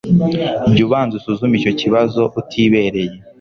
jya 0.75 0.83
ubanza 0.87 1.13
usuzume 1.19 1.55
icyo 1.59 1.71
kibazo 1.81 2.21
utibereye 2.39 3.13